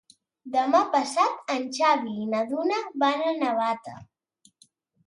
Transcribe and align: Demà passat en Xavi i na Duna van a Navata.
Demà 0.53 0.79
passat 0.95 1.53
en 1.57 1.67
Xavi 1.79 2.17
i 2.25 2.27
na 2.33 2.43
Duna 2.55 2.81
van 3.05 3.23
a 3.31 3.39
Navata. 3.45 3.97